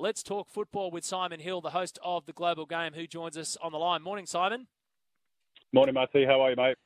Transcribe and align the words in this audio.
Let's 0.00 0.22
talk 0.22 0.48
football 0.48 0.92
with 0.92 1.04
Simon 1.04 1.40
Hill, 1.40 1.60
the 1.60 1.70
host 1.70 1.98
of 2.04 2.24
the 2.24 2.32
Global 2.32 2.66
Game, 2.66 2.92
who 2.92 3.08
joins 3.08 3.36
us 3.36 3.56
on 3.60 3.72
the 3.72 3.78
line. 3.78 4.00
Morning, 4.00 4.26
Simon. 4.26 4.68
Morning, 5.72 5.92
Matty. 5.92 6.24
How 6.24 6.40
are 6.40 6.50
you, 6.50 6.56
mate? 6.56 6.76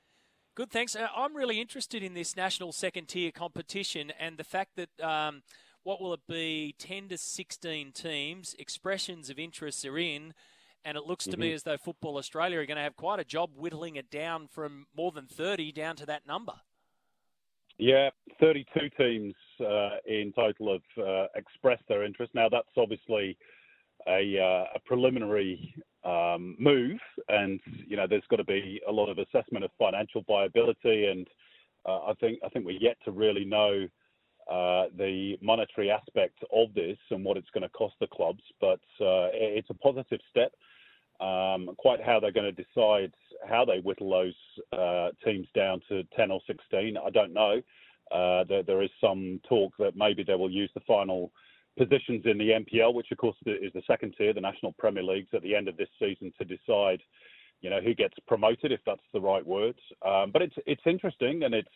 Good, 0.55 0.71
thanks. 0.71 0.97
Uh, 0.97 1.09
I'm 1.15 1.37
really 1.37 1.61
interested 1.61 2.03
in 2.03 2.15
this 2.15 2.37
national 2.37 2.73
second 2.73 3.09
tier 3.09 3.31
competition 3.31 4.15
and 4.19 4.39
the 4.39 4.45
fact 4.45 4.77
that 4.77 4.89
um, 5.07 5.43
what 5.83 6.01
will 6.01 6.15
it 6.15 6.27
be 6.27 6.75
10 6.79 7.09
to 7.11 7.19
16 7.19 7.93
teams, 7.93 8.57
expressions 8.59 9.29
of 9.29 9.39
interest 9.39 9.85
are 9.85 9.99
in, 9.99 10.33
and 10.83 10.97
it 10.97 11.05
looks 11.05 11.25
to 11.27 11.33
mm-hmm. 11.33 11.41
me 11.41 11.53
as 11.53 11.65
though 11.65 11.77
Football 11.77 12.17
Australia 12.17 12.61
are 12.61 12.67
going 12.67 12.79
to 12.79 12.83
have 12.83 12.97
quite 12.97 13.21
a 13.21 13.25
job 13.25 13.51
whittling 13.55 13.97
it 13.97 14.11
down 14.11 14.49
from 14.49 14.87
more 14.97 15.13
than 15.13 15.27
30 15.27 15.71
down 15.73 15.97
to 15.97 16.07
that 16.07 16.27
number. 16.27 16.55
Yeah, 17.83 18.11
32 18.39 18.91
teams 18.97 19.35
uh, 19.61 19.97
in 20.07 20.33
total 20.37 20.75
have 20.75 21.05
uh, 21.05 21.27
expressed 21.35 21.83
their 21.89 22.05
interest. 22.05 22.33
Now, 22.33 22.49
that's 22.49 22.69
obviously 22.77 23.37
a, 24.07 24.39
uh, 24.39 24.77
a 24.77 24.79
preliminary 24.87 25.75
um, 26.05 26.55
move, 26.61 27.01
and 27.29 27.59
you 27.89 27.97
know 27.97 28.07
there's 28.09 28.23
got 28.31 28.37
to 28.37 28.45
be 28.45 28.81
a 28.89 28.93
lot 28.93 29.09
of 29.09 29.19
assessment 29.19 29.65
of 29.65 29.73
financial 29.81 30.23
viability, 30.29 31.07
and 31.07 31.27
uh, 31.85 32.05
I 32.05 32.15
think 32.21 32.39
I 32.47 32.51
think 32.51 32.67
we're 32.67 32.79
yet 32.81 32.99
to 33.05 33.11
really 33.11 33.45
know 33.45 33.89
uh, 34.49 34.85
the 34.97 35.37
monetary 35.43 35.91
aspect 35.91 36.39
of 36.55 36.73
this 36.75 36.99
and 37.11 37.25
what 37.25 37.37
it's 37.37 37.51
going 37.53 37.63
to 37.63 37.69
cost 37.71 37.95
the 38.01 38.07
clubs. 38.07 38.45
But 38.61 38.79
uh, 39.01 39.35
it's 39.35 39.71
a 39.71 39.75
positive 39.75 40.21
step. 40.31 40.53
Um, 41.21 41.71
quite 41.79 42.01
how 42.01 42.21
they're 42.21 42.31
going 42.31 42.55
to 42.55 42.65
decide 42.65 43.13
how 43.49 43.65
they 43.65 43.81
whittle 43.81 44.11
those 44.11 44.35
uh, 44.73 45.11
teams 45.25 45.47
down 45.55 45.81
to 45.89 46.03
10 46.17 46.31
or 46.31 46.41
16, 46.47 46.97
I 46.97 47.11
don't 47.11 47.33
know. 47.33 47.61
Uh, 48.11 48.45
there, 48.45 48.63
there 48.63 48.83
is 48.83 48.91
some 49.01 49.41
talk 49.49 49.73
that 49.79 49.97
maybe 49.97 50.23
they 50.23 50.35
will 50.35 50.51
use 50.51 50.71
the 50.75 50.81
final 50.87 51.33
positions 51.79 52.23
in 52.27 52.39
the 52.39 52.51
NPL, 52.51 52.95
which 52.95 53.11
of 53.11 53.19
course 53.19 53.37
is 53.47 53.73
the 53.73 53.83
second 53.87 54.15
tier, 54.19 54.35
the 54.35 54.41
National 54.41 54.73
Premier 54.79 55.03
Leagues, 55.03 55.31
at 55.33 55.43
the 55.43 55.55
end 55.55 55.69
of 55.69 55.77
this 55.77 55.89
season 55.99 56.33
to 56.39 56.45
decide, 56.45 57.01
you 57.61 57.71
know, 57.71 57.81
who 57.81 57.95
gets 57.95 58.15
promoted, 58.27 58.73
if 58.73 58.81
that's 58.85 59.01
the 59.15 59.21
right 59.21 59.47
word. 59.47 59.77
Um, 60.07 60.31
but 60.33 60.43
it's 60.43 60.55
it's 60.67 60.83
interesting 60.85 61.45
and 61.45 61.55
it's 61.55 61.69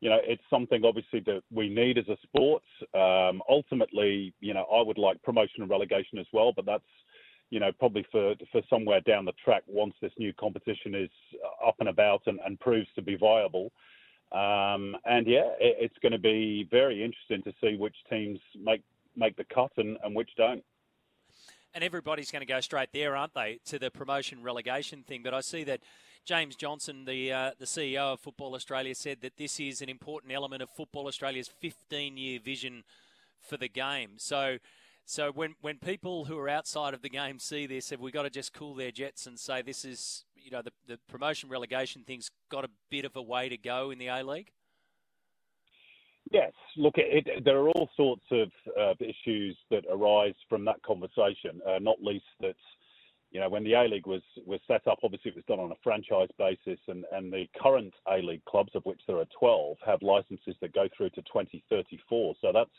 you 0.00 0.08
know 0.08 0.18
it's 0.22 0.42
something 0.48 0.82
obviously 0.84 1.20
that 1.26 1.42
we 1.52 1.68
need 1.68 1.98
as 1.98 2.08
a 2.08 2.16
sport. 2.22 2.62
Um, 2.94 3.42
ultimately, 3.48 4.32
you 4.40 4.54
know, 4.54 4.64
I 4.72 4.82
would 4.82 4.98
like 4.98 5.22
promotion 5.22 5.62
and 5.62 5.70
relegation 5.70 6.18
as 6.18 6.26
well, 6.32 6.52
but 6.54 6.64
that's 6.64 6.84
you 7.50 7.60
know 7.60 7.70
probably 7.78 8.06
for 8.10 8.34
for 8.52 8.62
somewhere 8.68 9.00
down 9.00 9.24
the 9.24 9.32
track 9.44 9.62
once 9.66 9.94
this 10.00 10.12
new 10.18 10.32
competition 10.32 10.94
is 10.94 11.10
up 11.66 11.76
and 11.80 11.88
about 11.88 12.22
and, 12.26 12.38
and 12.44 12.58
proves 12.60 12.88
to 12.94 13.02
be 13.02 13.16
viable. 13.16 13.72
Um, 14.32 14.96
and 15.04 15.26
yeah, 15.26 15.48
it, 15.60 15.76
it's 15.78 15.98
going 16.02 16.12
to 16.12 16.18
be 16.18 16.66
very 16.70 17.04
interesting 17.04 17.42
to 17.42 17.52
see 17.60 17.76
which 17.76 17.96
teams 18.10 18.40
make 18.60 18.82
make 19.16 19.36
the 19.36 19.44
cut 19.44 19.70
and, 19.76 19.96
and 20.04 20.14
which 20.14 20.30
don't. 20.36 20.62
And 21.74 21.84
everybody's 21.84 22.30
going 22.30 22.40
to 22.40 22.46
go 22.46 22.60
straight 22.60 22.88
there, 22.92 23.14
aren't 23.14 23.34
they, 23.34 23.60
to 23.66 23.78
the 23.78 23.90
promotion 23.90 24.42
relegation 24.42 25.02
thing? 25.02 25.22
But 25.22 25.34
I 25.34 25.40
see 25.40 25.62
that 25.64 25.80
James 26.24 26.56
Johnson, 26.56 27.04
the 27.04 27.32
uh, 27.32 27.50
the 27.58 27.66
CEO 27.66 28.14
of 28.14 28.20
Football 28.20 28.54
Australia, 28.54 28.94
said 28.94 29.20
that 29.20 29.36
this 29.36 29.60
is 29.60 29.80
an 29.80 29.88
important 29.88 30.32
element 30.32 30.62
of 30.62 30.70
Football 30.70 31.06
Australia's 31.06 31.48
15 31.48 32.16
year 32.16 32.40
vision 32.40 32.84
for 33.40 33.56
the 33.56 33.68
game. 33.68 34.12
So. 34.16 34.58
So 35.08 35.30
when, 35.30 35.54
when 35.60 35.78
people 35.78 36.24
who 36.24 36.36
are 36.36 36.48
outside 36.48 36.92
of 36.92 37.00
the 37.00 37.08
game 37.08 37.38
see 37.38 37.66
this, 37.66 37.90
have 37.90 38.00
we 38.00 38.10
got 38.10 38.24
to 38.24 38.30
just 38.30 38.52
cool 38.52 38.74
their 38.74 38.90
jets 38.90 39.28
and 39.28 39.38
say 39.38 39.62
this 39.62 39.84
is, 39.84 40.24
you 40.34 40.50
know, 40.50 40.62
the, 40.62 40.72
the 40.88 40.98
promotion 41.08 41.48
relegation 41.48 42.02
thing's 42.04 42.28
got 42.50 42.64
a 42.64 42.70
bit 42.90 43.04
of 43.04 43.14
a 43.14 43.22
way 43.22 43.48
to 43.48 43.56
go 43.56 43.92
in 43.92 43.98
the 43.98 44.08
A 44.08 44.24
League? 44.24 44.50
Yes, 46.32 46.50
look, 46.76 46.94
it, 46.96 47.24
it, 47.24 47.44
there 47.44 47.56
are 47.58 47.68
all 47.68 47.88
sorts 47.96 48.24
of 48.32 48.50
uh, 48.76 48.94
issues 48.98 49.56
that 49.70 49.84
arise 49.88 50.34
from 50.48 50.64
that 50.64 50.82
conversation, 50.82 51.60
uh, 51.64 51.78
not 51.80 52.02
least 52.02 52.24
that, 52.40 52.56
you 53.30 53.38
know, 53.38 53.48
when 53.48 53.62
the 53.62 53.74
A 53.74 53.84
League 53.84 54.08
was, 54.08 54.22
was 54.44 54.58
set 54.66 54.88
up, 54.88 54.98
obviously 55.04 55.30
it 55.30 55.36
was 55.36 55.44
done 55.46 55.60
on 55.60 55.70
a 55.70 55.76
franchise 55.84 56.30
basis, 56.36 56.80
and, 56.88 57.04
and 57.12 57.32
the 57.32 57.44
current 57.62 57.94
A 58.08 58.16
League 58.16 58.44
clubs, 58.44 58.72
of 58.74 58.84
which 58.84 59.00
there 59.06 59.18
are 59.18 59.26
12, 59.38 59.76
have 59.86 60.02
licenses 60.02 60.56
that 60.60 60.74
go 60.74 60.88
through 60.96 61.10
to 61.10 61.22
2034. 61.22 62.34
So 62.40 62.50
that's, 62.52 62.70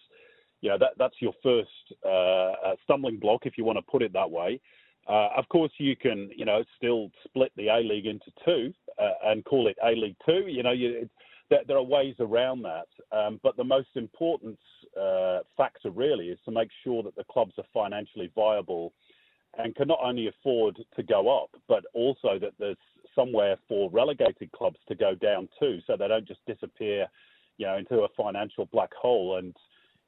you 0.62 0.70
know, 0.70 0.78
that, 0.78 0.92
that's 0.98 1.16
your 1.20 1.34
first 1.44 1.70
uh, 2.06 2.76
stumbling 2.84 3.18
block, 3.18 3.46
if 3.46 3.58
you 3.58 3.64
want 3.64 3.78
to 3.78 3.92
put 3.92 4.02
it 4.02 4.14
that 4.14 4.30
way. 4.30 4.60
Uh, 5.08 5.30
of 5.38 5.48
course, 5.50 5.72
you 5.78 5.96
can, 5.96 6.30
you 6.36 6.46
know, 6.46 6.64
still 6.76 7.10
split 7.24 7.52
the 7.56 7.70
A 7.70 7.78
League 7.78 8.08
into 8.08 8.32
two 8.44 8.74
uh, 9.02 9.12
and 9.26 9.46
call 9.46 9.68
it 9.68 9.78
A 9.84 9.92
League 9.92 10.18
Two. 10.26 10.46
You 10.48 10.64
know, 10.64 10.72
you, 10.72 11.10
there, 11.50 11.62
there 11.66 11.78
are 11.78 11.84
ways 11.84 12.16
around 12.20 12.64
that. 12.64 12.88
Um, 13.18 13.40
but 13.42 13.56
the 13.56 13.64
most 13.64 13.90
important 13.96 14.60
uh, 15.00 15.40
factor 15.56 15.92
really 15.92 16.28
is 16.28 16.40
to 16.46 16.52
make 16.52 16.70
sure 16.84 17.04
that 17.04 17.16
the 17.16 17.24
clubs 17.32 17.54
are 17.58 17.64
financially 17.74 18.30
viable 18.36 18.92
and 19.58 19.76
can 19.76 19.88
not 19.88 20.00
only 20.04 20.28
afford 20.28 20.78
to 20.96 21.04
go 21.04 21.36
up, 21.42 21.52
but 21.68 21.86
also 21.94 22.38
that 22.40 22.52
there's 22.60 22.78
somewhere 23.16 23.58
for 23.68 23.90
relegated 23.92 24.52
clubs 24.52 24.78
to 24.88 24.96
go 24.96 25.16
down 25.16 25.48
too, 25.60 25.80
so 25.88 25.96
they 25.98 26.08
don't 26.08 26.28
just 26.28 26.46
disappear, 26.46 27.08
you 27.58 27.66
know, 27.66 27.78
into 27.78 28.02
a 28.02 28.08
financial 28.16 28.66
black 28.72 28.94
hole. 28.94 29.38
And 29.38 29.56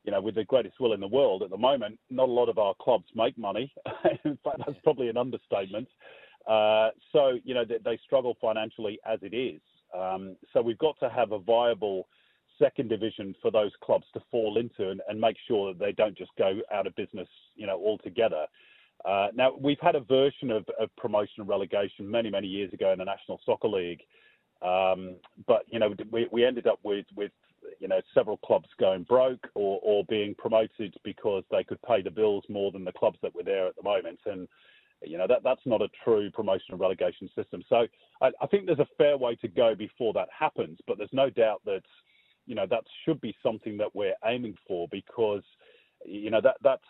you 0.09 0.15
know, 0.15 0.21
with 0.21 0.33
the 0.33 0.43
greatest 0.43 0.79
will 0.79 0.93
in 0.93 0.99
the 0.99 1.07
world 1.07 1.43
at 1.43 1.51
the 1.51 1.57
moment, 1.57 1.99
not 2.09 2.27
a 2.27 2.31
lot 2.31 2.49
of 2.49 2.57
our 2.57 2.73
clubs 2.81 3.05
make 3.13 3.37
money. 3.37 3.71
in 4.25 4.39
fact, 4.43 4.57
that's 4.65 4.79
probably 4.83 5.07
an 5.07 5.17
understatement. 5.17 5.87
Uh, 6.47 6.89
so 7.11 7.37
you 7.43 7.53
know, 7.53 7.63
they, 7.63 7.77
they 7.85 7.99
struggle 8.03 8.35
financially 8.41 8.97
as 9.05 9.19
it 9.21 9.35
is. 9.35 9.61
Um, 9.95 10.35
so 10.51 10.63
we've 10.63 10.79
got 10.79 10.99
to 11.01 11.11
have 11.11 11.31
a 11.31 11.37
viable 11.37 12.07
second 12.57 12.89
division 12.89 13.35
for 13.39 13.51
those 13.51 13.69
clubs 13.83 14.05
to 14.15 14.19
fall 14.31 14.57
into 14.57 14.89
and, 14.89 14.99
and 15.07 15.21
make 15.21 15.37
sure 15.47 15.73
that 15.73 15.79
they 15.79 15.91
don't 15.91 16.17
just 16.17 16.31
go 16.39 16.59
out 16.73 16.87
of 16.87 16.95
business, 16.95 17.27
you 17.55 17.67
know, 17.67 17.77
altogether. 17.77 18.47
Uh, 19.05 19.27
now 19.35 19.53
we've 19.61 19.79
had 19.79 19.93
a 19.93 19.99
version 19.99 20.49
of, 20.49 20.65
of, 20.79 20.89
promotion 20.97 21.35
and 21.37 21.47
relegation 21.47 22.09
many, 22.09 22.31
many 22.31 22.47
years 22.47 22.73
ago 22.73 22.91
in 22.93 22.97
the 22.97 23.05
National 23.05 23.39
Soccer 23.45 23.67
League, 23.67 24.01
um, 24.63 25.17
but 25.45 25.65
you 25.67 25.77
know 25.77 25.93
we, 26.11 26.27
we 26.31 26.43
ended 26.43 26.65
up 26.65 26.79
with 26.83 27.05
with 27.15 27.31
you 27.79 27.87
know 27.87 28.01
several 28.13 28.37
clubs 28.37 28.67
going 28.79 29.03
broke 29.03 29.47
or, 29.55 29.79
or 29.83 30.03
being 30.09 30.35
promoted 30.35 30.95
because 31.03 31.43
they 31.51 31.63
could 31.63 31.81
pay 31.81 32.01
the 32.01 32.11
bills 32.11 32.43
more 32.49 32.71
than 32.71 32.83
the 32.83 32.91
clubs 32.91 33.17
that 33.21 33.33
were 33.33 33.43
there 33.43 33.67
at 33.67 33.75
the 33.75 33.83
moment, 33.83 34.19
and 34.25 34.47
you 35.03 35.17
know 35.17 35.27
that 35.27 35.43
that's 35.43 35.65
not 35.65 35.81
a 35.81 35.89
true 36.03 36.29
promotion 36.31 36.71
and 36.71 36.79
relegation 36.79 37.29
system. 37.35 37.63
So 37.69 37.87
I, 38.21 38.31
I 38.41 38.47
think 38.47 38.65
there's 38.65 38.79
a 38.79 38.87
fair 38.97 39.17
way 39.17 39.35
to 39.37 39.47
go 39.47 39.75
before 39.75 40.13
that 40.13 40.27
happens, 40.37 40.77
but 40.87 40.97
there's 40.97 41.09
no 41.13 41.29
doubt 41.29 41.61
that 41.65 41.81
you 42.45 42.55
know 42.55 42.65
that 42.69 42.83
should 43.05 43.21
be 43.21 43.35
something 43.41 43.77
that 43.77 43.95
we're 43.95 44.15
aiming 44.25 44.55
for 44.67 44.87
because 44.91 45.43
you 46.05 46.29
know 46.29 46.41
that 46.41 46.57
that's 46.63 46.83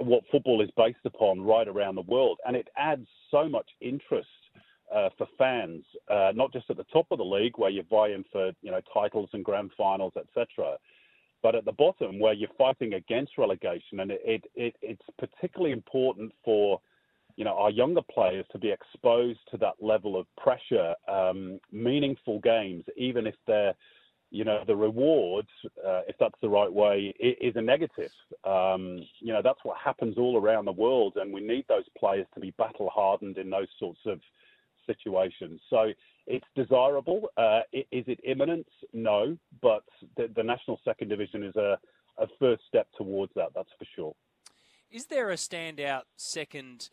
what 0.00 0.24
football 0.30 0.60
is 0.62 0.70
based 0.76 0.98
upon 1.04 1.40
right 1.40 1.68
around 1.68 1.94
the 1.94 2.02
world, 2.02 2.38
and 2.46 2.56
it 2.56 2.68
adds 2.76 3.06
so 3.30 3.48
much 3.48 3.68
interest 3.80 4.28
uh, 4.92 5.10
for 5.16 5.26
fans, 5.38 5.84
uh, 6.10 6.32
not 6.34 6.52
just 6.52 6.70
at 6.70 6.76
the 6.76 6.86
top 6.92 7.06
of 7.10 7.18
the 7.18 7.24
league 7.24 7.56
where 7.56 7.70
you're 7.70 7.84
vying 7.84 8.24
for 8.32 8.52
you 8.62 8.70
know 8.70 8.80
titles 8.92 9.30
and 9.32 9.44
grand 9.44 9.70
finals, 9.76 10.14
etc. 10.16 10.76
But 11.42 11.54
at 11.54 11.64
the 11.64 11.72
bottom, 11.72 12.18
where 12.18 12.32
you're 12.32 12.48
fighting 12.56 12.94
against 12.94 13.36
relegation, 13.36 14.00
and 14.00 14.10
it, 14.10 14.20
it, 14.24 14.44
it 14.54 14.76
it's 14.82 15.02
particularly 15.18 15.72
important 15.72 16.32
for 16.44 16.80
you 17.36 17.44
know, 17.44 17.56
our 17.56 17.70
younger 17.70 18.02
players 18.02 18.46
to 18.52 18.58
be 18.58 18.70
exposed 18.70 19.40
to 19.50 19.56
that 19.58 19.74
level 19.80 20.16
of 20.16 20.26
pressure, 20.36 20.94
um, 21.08 21.58
meaningful 21.72 22.38
games, 22.40 22.84
even 22.96 23.26
if 23.26 23.34
they're, 23.46 23.74
you 24.30 24.44
know, 24.44 24.62
the 24.66 24.76
rewards, 24.76 25.48
uh, 25.86 26.02
if 26.08 26.16
that's 26.18 26.38
the 26.42 26.48
right 26.48 26.72
way, 26.72 27.14
is 27.18 27.56
a 27.56 27.60
negative. 27.60 28.10
Um, 28.44 28.98
you 29.20 29.32
know, 29.32 29.42
that's 29.42 29.60
what 29.64 29.76
happens 29.78 30.16
all 30.16 30.36
around 30.36 30.64
the 30.64 30.72
world, 30.72 31.14
and 31.16 31.32
we 31.32 31.40
need 31.40 31.64
those 31.68 31.84
players 31.98 32.26
to 32.34 32.40
be 32.40 32.52
battle 32.52 32.90
hardened 32.92 33.38
in 33.38 33.50
those 33.50 33.68
sorts 33.78 34.00
of 34.06 34.20
situations. 34.86 35.60
So 35.70 35.92
it's 36.26 36.46
desirable. 36.54 37.28
Uh, 37.36 37.60
is 37.72 38.04
it 38.06 38.20
imminent? 38.24 38.66
No, 38.92 39.36
but 39.60 39.84
the, 40.16 40.30
the 40.34 40.42
national 40.42 40.80
second 40.84 41.08
division 41.08 41.42
is 41.42 41.56
a, 41.56 41.78
a 42.18 42.26
first 42.38 42.62
step 42.68 42.88
towards 42.96 43.32
that. 43.34 43.48
That's 43.54 43.70
for 43.78 43.86
sure. 43.96 44.14
Is 44.90 45.06
there 45.06 45.30
a 45.30 45.36
standout 45.36 46.02
second? 46.16 46.88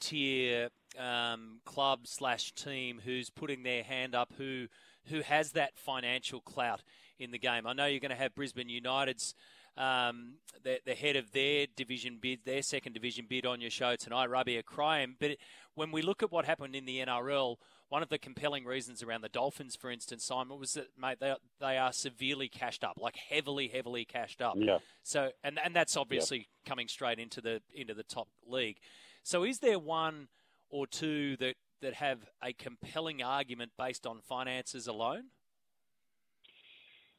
tier 0.00 0.70
um, 0.98 1.60
club 1.64 2.06
slash 2.06 2.52
team 2.52 3.00
who's 3.04 3.30
putting 3.30 3.62
their 3.62 3.82
hand 3.82 4.14
up, 4.14 4.32
who 4.36 4.66
who 5.06 5.20
has 5.20 5.52
that 5.52 5.76
financial 5.78 6.40
clout 6.40 6.82
in 7.18 7.30
the 7.30 7.38
game. 7.38 7.66
I 7.66 7.72
know 7.72 7.86
you're 7.86 8.00
going 8.00 8.10
to 8.10 8.16
have 8.16 8.34
Brisbane 8.34 8.68
United's 8.68 9.34
um, 9.80 10.34
the, 10.62 10.78
the 10.84 10.94
head 10.94 11.16
of 11.16 11.32
their 11.32 11.66
division 11.74 12.18
bid, 12.20 12.40
their 12.44 12.62
second 12.62 12.92
division 12.92 13.26
bid 13.28 13.46
on 13.46 13.60
your 13.60 13.70
show 13.70 13.96
tonight, 13.96 14.28
Rabieh 14.28 14.62
Krayem. 14.62 15.14
But 15.18 15.38
when 15.74 15.90
we 15.90 16.02
look 16.02 16.22
at 16.22 16.30
what 16.30 16.44
happened 16.44 16.76
in 16.76 16.84
the 16.84 16.98
NRL, 16.98 17.56
one 17.88 18.02
of 18.02 18.10
the 18.10 18.18
compelling 18.18 18.66
reasons 18.66 19.02
around 19.02 19.22
the 19.22 19.30
Dolphins, 19.30 19.76
for 19.76 19.90
instance, 19.90 20.24
Simon, 20.24 20.60
was 20.60 20.74
that 20.74 20.88
mate 21.00 21.18
they 21.18 21.34
they 21.60 21.78
are 21.78 21.92
severely 21.92 22.48
cashed 22.48 22.84
up, 22.84 22.98
like 23.00 23.16
heavily, 23.16 23.68
heavily 23.68 24.04
cashed 24.04 24.42
up. 24.42 24.54
Yeah. 24.58 24.78
So 25.02 25.30
and 25.42 25.58
and 25.64 25.74
that's 25.74 25.96
obviously 25.96 26.38
yeah. 26.38 26.68
coming 26.68 26.86
straight 26.86 27.18
into 27.18 27.40
the 27.40 27.62
into 27.74 27.94
the 27.94 28.04
top 28.04 28.28
league. 28.46 28.76
So 29.22 29.44
is 29.44 29.60
there 29.60 29.78
one 29.78 30.28
or 30.68 30.86
two 30.86 31.36
that 31.38 31.54
that 31.80 31.94
have 31.94 32.18
a 32.44 32.52
compelling 32.52 33.22
argument 33.22 33.72
based 33.78 34.06
on 34.06 34.20
finances 34.20 34.86
alone? 34.86 35.24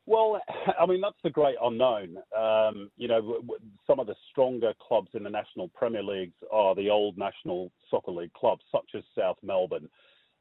Well, 0.05 0.41
I 0.79 0.85
mean 0.85 1.01
that's 1.01 1.15
the 1.23 1.29
great 1.29 1.55
unknown. 1.61 2.17
Um, 2.37 2.89
you 2.97 3.07
know, 3.07 3.41
some 3.87 3.99
of 3.99 4.07
the 4.07 4.15
stronger 4.29 4.73
clubs 4.85 5.09
in 5.13 5.23
the 5.23 5.29
National 5.29 5.69
Premier 5.69 6.03
Leagues 6.03 6.35
are 6.51 6.75
the 6.75 6.89
old 6.89 7.17
National 7.17 7.71
Soccer 7.89 8.11
League 8.11 8.33
clubs, 8.33 8.63
such 8.71 8.89
as 8.95 9.03
South 9.17 9.37
Melbourne, 9.43 9.89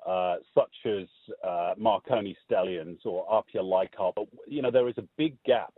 uh, 0.06 0.36
such 0.54 0.74
as 0.86 1.06
uh, 1.46 1.74
Marconi 1.76 2.36
Stallions 2.44 3.00
or 3.04 3.30
Apia 3.32 3.62
Leichhardt. 3.62 4.14
But 4.14 4.28
you 4.46 4.62
know, 4.62 4.70
there 4.70 4.88
is 4.88 4.98
a 4.98 5.08
big 5.16 5.36
gap 5.44 5.74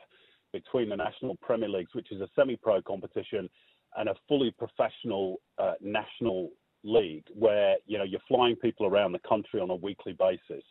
between 0.52 0.88
the 0.88 0.96
National 0.96 1.36
Premier 1.36 1.68
Leagues, 1.68 1.94
which 1.94 2.12
is 2.12 2.20
a 2.20 2.28
semi-pro 2.36 2.82
competition, 2.82 3.48
and 3.96 4.08
a 4.08 4.14
fully 4.28 4.50
professional 4.50 5.40
uh, 5.58 5.74
national 5.80 6.50
league, 6.84 7.24
where 7.34 7.76
you 7.86 7.98
know 7.98 8.04
you're 8.04 8.20
flying 8.28 8.56
people 8.56 8.86
around 8.86 9.12
the 9.12 9.20
country 9.28 9.60
on 9.60 9.70
a 9.70 9.74
weekly 9.74 10.12
basis. 10.12 10.64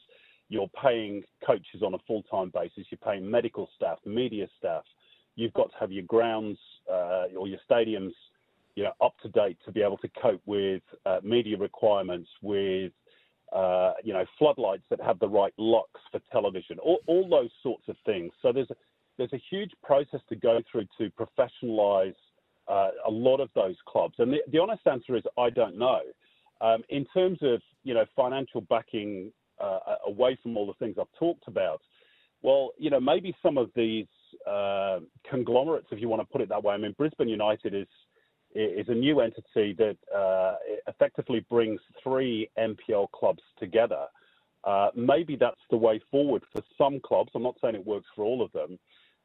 You're 0.52 0.70
paying 0.84 1.24
coaches 1.48 1.82
on 1.82 1.94
a 1.94 1.98
full-time 2.06 2.52
basis. 2.54 2.86
You're 2.90 2.98
paying 2.98 3.30
medical 3.30 3.70
staff, 3.78 4.00
media 4.06 4.48
staff. 4.60 4.84
You've 5.38 5.54
got 5.54 5.72
to 5.72 5.78
have 5.80 5.94
your 5.94 6.04
grounds 6.04 6.60
uh, 6.92 7.28
or 7.40 7.48
your 7.48 7.60
stadiums, 7.70 8.12
you 8.76 8.84
know, 8.84 8.92
up 9.00 9.14
to 9.24 9.30
date 9.30 9.58
to 9.64 9.72
be 9.72 9.82
able 9.82 9.98
to 10.00 10.10
cope 10.22 10.42
with 10.46 10.82
uh, 11.06 11.20
media 11.24 11.56
requirements, 11.58 12.30
with 12.42 12.92
uh, 13.54 13.94
you 14.04 14.12
know, 14.12 14.26
floodlights 14.38 14.84
that 14.90 15.00
have 15.00 15.20
the 15.20 15.28
right 15.28 15.54
locks 15.58 16.02
for 16.12 16.20
television, 16.34 16.78
all, 16.80 17.00
all 17.08 17.30
those 17.30 17.50
sorts 17.64 17.84
of 17.88 17.96
things. 18.06 18.34
So 18.42 18.52
there's 18.52 18.70
a, 18.72 18.76
there's 19.18 19.32
a 19.32 19.42
huge 19.50 19.72
process 19.82 20.20
to 20.28 20.36
go 20.36 20.60
through 20.70 20.88
to 20.98 21.10
professionalize 21.12 22.16
uh, 22.68 22.90
a 23.08 23.12
lot 23.12 23.40
of 23.40 23.48
those 23.56 23.76
clubs. 23.88 24.16
And 24.20 24.34
the, 24.34 24.40
the 24.52 24.60
honest 24.60 24.86
answer 24.86 25.16
is 25.16 25.24
I 25.38 25.50
don't 25.50 25.78
know. 25.78 26.02
Um, 26.60 26.84
in 26.90 27.06
terms 27.14 27.40
of 27.42 27.62
you 27.84 27.94
know 27.94 28.04
financial 28.18 28.60
backing 28.62 29.32
uh, 29.62 29.96
away 30.08 30.38
from 30.42 30.58
all 30.58 30.66
the 30.66 30.74
things 30.74 30.96
I've 31.00 31.12
talked 31.18 31.48
about, 31.48 31.82
well, 32.42 32.72
you 32.78 32.90
know 32.90 33.00
maybe 33.00 33.36
some 33.44 33.58
of 33.58 33.70
these 33.76 34.08
uh, 34.48 35.00
conglomerates, 35.30 35.88
if 35.92 36.00
you 36.00 36.10
want 36.10 36.22
to 36.22 36.26
put 36.26 36.42
it 36.42 36.50
that 36.50 36.64
way. 36.64 36.74
I 36.74 36.78
mean, 36.78 36.96
Brisbane 36.98 37.30
United 37.30 37.74
is 37.74 37.88
is 38.54 38.88
a 38.90 38.94
new 38.94 39.22
entity 39.22 39.74
that 39.78 39.98
uh, 40.16 40.56
effectively 40.88 41.46
brings 41.50 41.80
three 42.04 42.50
NPL 42.60 43.10
clubs 43.12 43.42
together. 43.60 44.06
Uh, 44.64 44.90
maybe 44.96 45.36
that's 45.36 45.62
the 45.70 45.78
way 45.78 46.02
forward 46.12 46.44
for 46.54 46.62
some 46.78 47.00
clubs. 47.00 47.32
I'm 47.34 47.44
not 47.44 47.56
saying 47.62 47.76
it 47.76 47.86
works 47.86 48.08
for 48.16 48.24
all 48.24 48.44
of 48.44 48.52
them, 48.52 48.78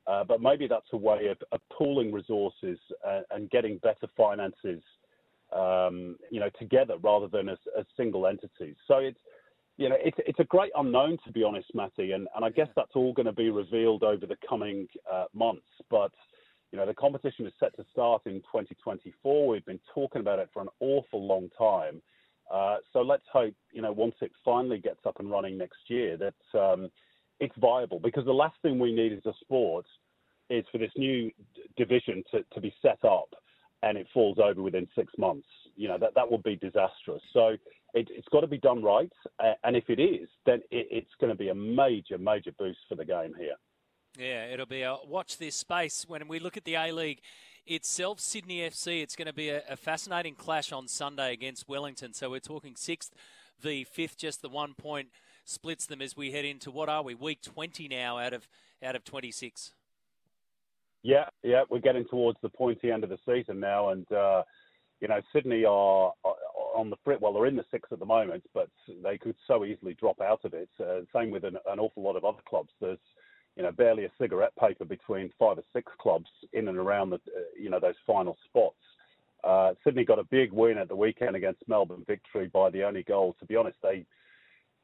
uh, 0.06 0.24
but 0.24 0.40
maybe 0.40 0.66
that's 0.66 0.86
a 0.92 0.96
way 0.96 1.26
of, 1.26 1.38
of 1.52 1.60
pooling 1.76 2.12
resources 2.12 2.78
and, 3.06 3.24
and, 3.30 3.50
getting 3.50 3.78
better 3.78 4.06
finances, 4.16 4.82
um, 5.52 6.16
you 6.30 6.40
know, 6.40 6.48
together 6.58 6.94
rather 7.02 7.26
than 7.28 7.48
as, 7.48 7.58
as, 7.78 7.84
single 7.96 8.26
entities. 8.26 8.76
So 8.86 8.98
it's, 8.98 9.18
you 9.76 9.88
know, 9.88 9.96
it's, 9.98 10.16
it's 10.26 10.40
a 10.40 10.44
great 10.44 10.72
unknown 10.76 11.18
to 11.24 11.32
be 11.32 11.42
honest, 11.42 11.68
Matty, 11.74 12.12
and, 12.12 12.28
and 12.34 12.44
I 12.44 12.50
guess 12.50 12.68
that's 12.76 12.92
all 12.94 13.12
going 13.12 13.26
to 13.26 13.32
be 13.32 13.50
revealed 13.50 14.02
over 14.02 14.26
the 14.26 14.36
coming 14.48 14.88
uh, 15.12 15.24
months. 15.34 15.66
But 15.90 16.12
you 16.72 16.78
know, 16.78 16.86
the 16.86 16.94
competition 16.94 17.46
is 17.46 17.52
set 17.60 17.76
to 17.76 17.84
start 17.92 18.22
in 18.26 18.34
2024. 18.40 19.48
We've 19.48 19.64
been 19.64 19.80
talking 19.94 20.20
about 20.20 20.38
it 20.38 20.48
for 20.52 20.62
an 20.62 20.68
awful 20.80 21.26
long 21.26 21.48
time. 21.56 22.02
Uh, 22.52 22.76
so 22.92 23.00
let's 23.00 23.24
hope, 23.32 23.54
you 23.72 23.82
know, 23.82 23.92
once 23.92 24.14
it 24.20 24.30
finally 24.44 24.78
gets 24.78 25.00
up 25.06 25.18
and 25.20 25.30
running 25.30 25.58
next 25.58 25.78
year, 25.88 26.16
that 26.16 26.58
um, 26.58 26.90
it's 27.40 27.54
viable. 27.58 28.00
Because 28.00 28.24
the 28.24 28.32
last 28.32 28.56
thing 28.62 28.78
we 28.78 28.94
need 28.94 29.12
as 29.12 29.26
a 29.26 29.32
sport 29.40 29.86
is 30.48 30.64
for 30.70 30.78
this 30.78 30.90
new 30.96 31.30
division 31.76 32.22
to, 32.30 32.44
to 32.52 32.60
be 32.60 32.74
set 32.82 33.04
up 33.04 33.28
and 33.82 33.98
it 33.98 34.06
falls 34.12 34.38
over 34.38 34.62
within 34.62 34.88
six 34.94 35.12
months. 35.18 35.48
You 35.76 35.88
know, 35.88 35.98
that, 35.98 36.14
that 36.14 36.30
would 36.30 36.42
be 36.42 36.56
disastrous. 36.56 37.22
So 37.32 37.56
it, 37.94 38.08
has 38.14 38.24
got 38.30 38.40
to 38.40 38.46
be 38.46 38.58
done 38.58 38.82
right. 38.82 39.12
And 39.62 39.76
if 39.76 39.88
it 39.88 40.00
is, 40.00 40.28
then 40.44 40.60
it, 40.70 40.88
it's 40.90 41.10
going 41.20 41.30
to 41.30 41.36
be 41.36 41.48
a 41.48 41.54
major, 41.54 42.18
major 42.18 42.52
boost 42.58 42.80
for 42.88 42.94
the 42.94 43.04
game 43.04 43.34
here. 43.38 43.56
Yeah, 44.18 44.46
it'll 44.46 44.66
be 44.66 44.82
a 44.82 44.96
watch 45.06 45.36
this 45.36 45.56
space. 45.56 46.06
When 46.08 46.26
we 46.26 46.38
look 46.38 46.56
at 46.56 46.64
the 46.64 46.74
A 46.74 46.90
League 46.90 47.20
itself, 47.66 48.18
Sydney 48.20 48.60
FC, 48.60 49.02
it's 49.02 49.14
going 49.14 49.26
to 49.26 49.34
be 49.34 49.50
a, 49.50 49.62
a, 49.68 49.76
fascinating 49.76 50.34
clash 50.34 50.72
on 50.72 50.88
Sunday 50.88 51.34
against 51.34 51.68
Wellington. 51.68 52.14
So 52.14 52.30
we're 52.30 52.40
talking 52.40 52.76
sixth 52.76 53.12
v 53.60 53.84
fifth, 53.84 54.16
just 54.16 54.40
the 54.40 54.48
one 54.48 54.72
point 54.72 55.08
splits 55.44 55.86
them 55.86 56.00
as 56.00 56.16
we 56.16 56.32
head 56.32 56.44
into 56.44 56.70
what 56.70 56.88
are 56.88 57.02
we 57.02 57.14
week 57.14 57.40
20 57.42 57.88
now 57.88 58.18
out 58.18 58.32
of 58.32 58.48
out 58.82 58.96
of 58.96 59.04
26. 59.04 59.72
Yeah, 61.06 61.28
yeah, 61.44 61.62
we're 61.70 61.78
getting 61.78 62.04
towards 62.08 62.36
the 62.42 62.48
pointy 62.48 62.90
end 62.90 63.04
of 63.04 63.10
the 63.10 63.18
season 63.24 63.60
now, 63.60 63.90
and 63.90 64.10
uh, 64.10 64.42
you 65.00 65.06
know 65.06 65.20
Sydney 65.32 65.64
are, 65.64 66.12
on 66.74 66.90
the 66.90 66.96
frit. 67.04 67.20
Well, 67.20 67.32
they're 67.32 67.46
in 67.46 67.54
the 67.54 67.64
six 67.70 67.88
at 67.92 68.00
the 68.00 68.04
moment, 68.04 68.42
but 68.52 68.68
they 69.04 69.16
could 69.16 69.36
so 69.46 69.64
easily 69.64 69.94
drop 69.94 70.20
out 70.20 70.40
of 70.44 70.52
it. 70.52 70.68
Uh, 70.80 71.02
same 71.14 71.30
with 71.30 71.44
an, 71.44 71.58
an 71.70 71.78
awful 71.78 72.02
lot 72.02 72.16
of 72.16 72.24
other 72.24 72.42
clubs. 72.48 72.70
There's 72.80 72.98
you 73.56 73.62
know, 73.62 73.70
barely 73.70 74.04
a 74.04 74.10
cigarette 74.20 74.52
paper 74.60 74.84
between 74.84 75.30
five 75.38 75.58
or 75.58 75.62
six 75.72 75.92
clubs 76.00 76.26
in 76.52 76.66
and 76.66 76.76
around 76.76 77.10
the, 77.10 77.16
uh, 77.16 77.46
you 77.56 77.70
know, 77.70 77.78
those 77.78 77.94
final 78.04 78.36
spots. 78.44 78.76
Uh, 79.44 79.74
Sydney 79.84 80.04
got 80.04 80.18
a 80.18 80.24
big 80.24 80.52
win 80.52 80.76
at 80.76 80.88
the 80.88 80.96
weekend 80.96 81.36
against 81.36 81.62
Melbourne 81.68 82.04
Victory 82.08 82.48
by 82.52 82.68
the 82.70 82.82
only 82.82 83.04
goal. 83.04 83.36
To 83.38 83.46
be 83.46 83.54
honest, 83.54 83.76
they 83.80 84.04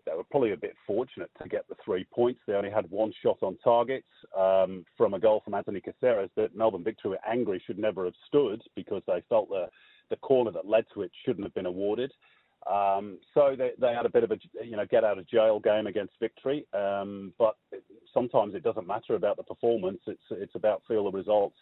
they 0.07 0.13
were 0.15 0.25
probably 0.25 0.53
a 0.53 0.57
bit 0.57 0.75
fortunate 0.87 1.31
to 1.41 1.49
get 1.49 1.69
the 1.69 1.77
three 1.85 2.05
points. 2.13 2.41
They 2.47 2.55
only 2.55 2.71
had 2.71 2.91
one 2.91 3.13
shot 3.23 3.39
on 3.43 3.57
target 3.63 4.05
um, 4.37 4.85
from 4.97 5.15
a 5.15 5.21
goal 5.21 5.43
from 5.45 5.55
Anthony 5.55 5.81
Caceres 5.81 6.31
that 6.37 6.57
Melbourne 6.57 6.85
Victory 6.85 7.13
were 7.13 7.29
angry 7.29 7.63
should 7.67 7.79
never 7.79 8.05
have 8.05 8.15
stood 8.27 8.63
because 8.75 9.03
they 9.07 9.23
felt 9.29 9.49
the 9.49 9.67
the 10.11 10.17
corner 10.17 10.51
that 10.51 10.69
led 10.69 10.85
to 10.93 11.03
it 11.03 11.11
shouldn't 11.25 11.45
have 11.45 11.55
been 11.55 11.67
awarded. 11.67 12.13
Um, 12.71 13.19
so 13.35 13.57
they, 13.59 13.71
they 13.81 13.93
had 13.93 14.07
a 14.07 14.11
bit 14.11 14.25
of 14.25 14.31
a 14.31 14.39
you 14.63 14.77
know 14.77 14.87
get 14.87 15.05
out 15.05 15.19
of 15.19 15.29
jail 15.29 15.59
game 15.59 15.87
against 15.87 16.13
victory, 16.21 16.67
um, 16.73 17.33
but 17.39 17.57
sometimes 18.15 18.55
it 18.55 18.63
doesn't 18.63 18.87
matter 18.87 19.15
about 19.15 19.37
the 19.37 19.43
performance. 19.43 20.01
It's 20.07 20.23
it's 20.31 20.55
about 20.55 20.83
feel 20.87 21.05
the 21.05 21.17
results, 21.17 21.57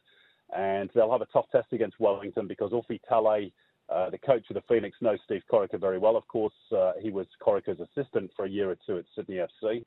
and 0.54 0.90
they'll 0.94 1.10
have 1.10 1.22
a 1.22 1.26
tough 1.26 1.46
test 1.52 1.69
against 1.72 1.98
Wellington 2.00 2.46
because 2.46 2.72
Ufuk 2.72 3.00
Talay, 3.10 3.50
uh, 3.92 4.10
the 4.10 4.19
coach 4.19 4.44
of 4.50 4.54
the 4.54 4.62
Phoenix, 4.69 4.96
knows 5.00 5.18
Steve 5.25 5.42
Corica 5.50 5.80
very 5.80 5.99
well. 5.99 6.16
Of 6.16 6.26
course, 6.28 6.54
uh, 6.76 6.92
he 7.00 7.11
was 7.11 7.26
Corica's 7.44 7.80
assistant 7.80 8.30
for 8.37 8.44
a 8.44 8.49
year 8.49 8.70
or 8.70 8.76
two 8.87 8.99
at 8.99 9.04
Sydney 9.14 9.37
FC, 9.37 9.85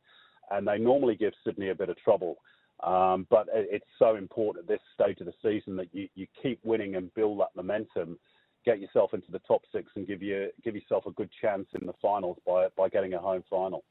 and 0.52 0.68
they 0.68 0.78
normally 0.78 1.16
give 1.16 1.34
Sydney 1.46 1.70
a 1.70 1.76
bit 1.76 1.90
of 1.90 1.98
trouble. 1.98 2.38
Um, 2.84 3.28
but 3.30 3.48
it's 3.54 3.86
so 3.98 4.16
important 4.16 4.64
at 4.64 4.68
this 4.68 4.82
stage 4.94 5.20
of 5.22 5.28
the 5.28 5.34
season 5.42 5.76
that 5.78 5.88
you, 5.94 6.10
you 6.16 6.28
keep 6.42 6.60
winning 6.64 6.96
and 6.96 7.14
build 7.14 7.40
that 7.40 7.56
momentum 7.56 8.18
get 8.66 8.80
yourself 8.80 9.14
into 9.14 9.32
the 9.32 9.40
top 9.40 9.62
six 9.74 9.92
and 9.96 10.08
give 10.08 10.22
you 10.22 10.50
give 10.64 10.76
yourself 10.76 11.06
a 11.06 11.12
good 11.12 11.30
chance 11.42 11.68
in 11.80 11.86
the 11.86 11.94
finals 12.02 12.38
by 12.46 12.68
by 12.78 12.90
getting 12.90 13.14
a 13.14 13.20
home 13.20 13.44
final. 13.50 13.84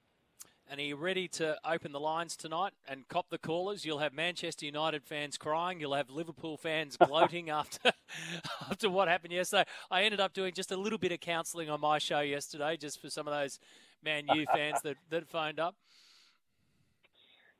And 0.73 0.81
are 0.81 0.85
you 0.85 0.97
ready 0.97 1.29
to 1.29 1.59
open 1.67 1.93
the 1.93 2.01
lines 2.01 2.35
tonight 2.35 2.73
and 2.89 3.07
cop 3.07 3.29
the 3.29 3.37
callers? 3.37 3.85
You'll 3.85 3.99
have 3.99 4.15
Manchester 4.15 4.65
United 4.65 5.05
fans 5.05 5.37
crying. 5.37 5.79
You'll 5.79 5.93
have 5.93 6.09
Liverpool 6.09 6.57
fans 6.57 6.97
gloating 7.07 7.51
after 7.51 7.93
after 8.71 8.89
what 8.89 9.07
happened 9.07 9.35
yesterday. 9.35 9.65
I 9.91 10.05
ended 10.05 10.19
up 10.19 10.33
doing 10.33 10.55
just 10.55 10.73
a 10.73 10.77
little 10.79 10.97
bit 10.97 11.13
of 11.13 11.21
counselling 11.21 11.69
on 11.69 11.79
my 11.83 11.99
show 11.99 12.21
yesterday, 12.21 12.79
just 12.79 13.03
for 13.03 13.11
some 13.11 13.29
of 13.29 13.35
those 13.35 13.59
Man 14.03 14.25
U 14.33 14.47
fans 14.51 14.81
that, 14.83 14.97
that 15.11 15.29
phoned 15.29 15.61
up. 15.61 15.75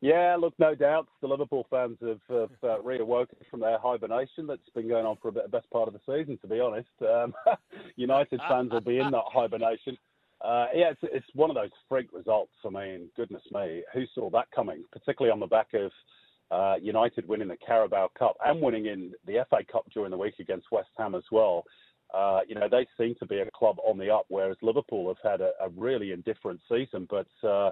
Yeah, 0.01 0.35
look, 0.41 0.55
no 0.59 0.75
doubt 0.75 1.07
the 1.21 1.29
Liverpool 1.29 1.67
fans 1.69 1.99
have, 2.01 2.21
have 2.31 2.51
uh, 2.63 2.79
reawoken 2.83 3.47
from 3.51 3.61
their 3.61 3.79
hibernation 3.79 4.47
that's 4.47 4.71
been 4.75 4.89
going 4.89 5.05
on 5.05 5.19
for 5.21 5.29
a 5.29 5.33
bit, 5.33 5.43
the 5.43 5.51
best 5.51 5.69
part 5.69 5.87
of 5.87 5.93
the 5.93 6.01
season, 6.07 6.39
to 6.39 6.47
be 6.47 6.61
honest. 6.61 6.89
Um, 7.03 7.35
United 7.97 8.41
fans 8.49 8.73
will 8.73 8.81
be 8.81 9.01
in 9.01 9.11
that 9.11 9.25
hibernation. 9.31 9.99
Uh, 10.45 10.67
yeah, 10.75 10.91
it's, 10.91 11.01
it's 11.03 11.27
one 11.35 11.51
of 11.51 11.57
those 11.57 11.71
freak 11.89 12.09
results. 12.13 12.53
I 12.67 12.71
mean, 12.71 13.09
goodness 13.17 13.43
me, 13.53 13.83
who 13.95 14.05
saw 14.15 14.29
that 14.31 14.51
coming? 14.55 14.85
Particularly 14.93 15.33
on 15.33 15.41
the 15.41 15.47
back 15.47 15.69
of 15.75 15.93
uh, 16.51 16.77
United 16.83 17.27
winning 17.29 17.49
the 17.49 17.57
Carabao 17.65 18.11
Cup 18.19 18.37
and 18.45 18.61
winning 18.61 18.87
in 18.87 19.13
the 19.27 19.45
FA 19.49 19.59
Cup 19.71 19.85
during 19.95 20.11
the 20.11 20.19
week 20.19 20.35
against 20.41 20.67
West 20.73 20.91
Ham 20.99 21.15
as 21.15 21.23
well. 21.31 21.65
Uh, 22.13 22.41
you 22.47 22.55
know, 22.55 22.69
they 22.71 22.87
seem 22.99 23.15
to 23.21 23.27
be 23.27 23.39
a 23.39 23.51
club 23.53 23.77
on 23.87 23.97
the 23.99 24.11
up, 24.11 24.27
whereas 24.29 24.57
Liverpool 24.61 25.09
have 25.09 25.33
had 25.33 25.41
a, 25.41 25.53
a 25.65 25.69
really 25.77 26.13
indifferent 26.13 26.61
season. 26.69 27.09
But 27.09 27.49
uh, 27.49 27.71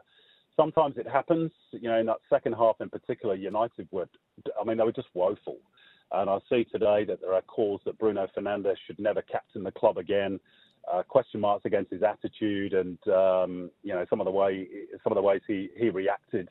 sometimes 0.56 0.96
it 0.96 1.08
happens. 1.08 1.50
You 1.72 1.88
know, 1.90 1.98
in 1.98 2.06
that 2.06 2.20
second 2.30 2.54
half 2.54 2.76
in 2.80 2.88
particular, 2.88 3.34
United 3.34 3.88
were, 3.90 4.08
I 4.58 4.64
mean, 4.64 4.78
they 4.78 4.84
were 4.84 4.92
just 4.92 5.08
woeful. 5.12 5.58
And 6.12 6.30
I 6.30 6.38
see 6.48 6.64
today 6.64 7.04
that 7.04 7.20
there 7.20 7.34
are 7.34 7.42
calls 7.42 7.80
that 7.84 7.98
Bruno 7.98 8.26
Fernandes 8.36 8.76
should 8.86 8.98
never 8.98 9.22
captain 9.22 9.62
the 9.62 9.70
club 9.70 9.98
again. 9.98 10.40
Uh, 10.90 11.02
question 11.02 11.40
marks 11.40 11.64
against 11.66 11.90
his 11.90 12.02
attitude 12.02 12.72
and 12.72 12.98
um, 13.08 13.70
you 13.82 13.92
know 13.92 14.04
some 14.08 14.20
of 14.20 14.24
the 14.24 14.30
way 14.30 14.66
some 15.04 15.12
of 15.12 15.14
the 15.14 15.22
ways 15.22 15.40
he 15.46 15.68
he 15.76 15.90
reacted 15.90 16.48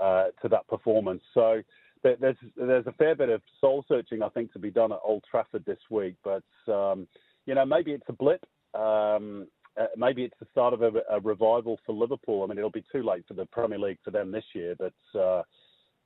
uh, 0.00 0.26
to 0.40 0.48
that 0.48 0.66
performance. 0.68 1.22
So 1.34 1.62
there's 2.02 2.36
there's 2.56 2.86
a 2.86 2.92
fair 2.92 3.14
bit 3.14 3.28
of 3.28 3.42
soul 3.60 3.84
searching 3.88 4.22
I 4.22 4.28
think 4.30 4.52
to 4.52 4.58
be 4.58 4.70
done 4.70 4.92
at 4.92 5.00
Old 5.04 5.24
Trafford 5.28 5.64
this 5.66 5.80
week, 5.90 6.14
but 6.22 6.44
um, 6.72 7.06
you 7.46 7.54
know 7.54 7.66
maybe 7.66 7.92
it's 7.92 8.08
a 8.08 8.12
blip. 8.12 8.44
Um, 8.74 9.48
uh, 9.78 9.86
maybe 9.96 10.24
it's 10.24 10.38
the 10.40 10.46
start 10.52 10.72
of 10.72 10.82
a, 10.82 10.90
a, 11.10 11.20
revival 11.20 11.78
for 11.84 11.94
Liverpool. 11.94 12.42
I 12.42 12.46
mean, 12.46 12.56
it'll 12.56 12.70
be 12.70 12.84
too 12.90 13.02
late 13.02 13.24
for 13.28 13.34
the 13.34 13.44
Premier 13.44 13.78
League 13.78 13.98
for 14.02 14.10
them 14.10 14.32
this 14.32 14.44
year, 14.54 14.74
but 14.78 15.18
uh, 15.18 15.42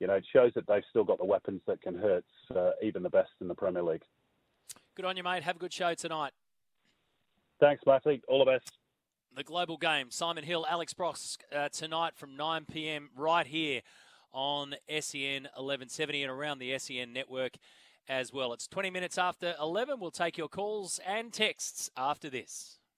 you 0.00 0.06
know, 0.06 0.14
it 0.14 0.26
shows 0.32 0.50
that 0.54 0.66
they've 0.66 0.82
still 0.90 1.04
got 1.04 1.18
the 1.18 1.24
weapons 1.24 1.60
that 1.66 1.80
can 1.82 1.94
hurt 1.94 2.24
uh, 2.56 2.70
even 2.82 3.02
the 3.02 3.10
best 3.10 3.30
in 3.40 3.46
the 3.48 3.54
Premier 3.54 3.82
League. 3.82 4.02
Good 4.96 5.04
on 5.04 5.16
you, 5.16 5.22
mate. 5.22 5.42
Have 5.42 5.56
a 5.56 5.58
good 5.58 5.72
show 5.72 5.94
tonight. 5.94 6.32
Thanks, 7.60 7.82
Matty. 7.86 8.22
All 8.26 8.38
the 8.38 8.50
best. 8.50 8.72
The 9.36 9.44
global 9.44 9.76
game. 9.76 10.10
Simon 10.10 10.44
Hill, 10.44 10.66
Alex 10.68 10.94
Brooks 10.94 11.36
uh, 11.54 11.68
tonight 11.68 12.14
from 12.16 12.36
9 12.36 12.64
p.m. 12.64 13.10
right 13.14 13.46
here 13.46 13.82
on 14.32 14.74
SEN 14.88 15.42
1170 15.42 16.22
and 16.22 16.32
around 16.32 16.58
the 16.58 16.76
SEN 16.78 17.12
network 17.12 17.52
as 18.08 18.32
well. 18.32 18.52
It's 18.52 18.66
20 18.66 18.90
minutes 18.90 19.18
after 19.18 19.54
11. 19.60 20.00
We'll 20.00 20.10
take 20.10 20.38
your 20.38 20.48
calls 20.48 21.00
and 21.06 21.32
texts 21.32 21.90
after 21.96 22.30
this. 22.30 22.79